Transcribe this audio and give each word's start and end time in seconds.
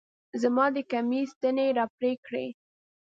زما 0.41 0.65
د 0.75 0.77
کميس 0.91 1.29
تڼۍ 1.41 1.65
يې 1.69 1.75
راپرې 1.77 2.11
کړې 2.25 2.45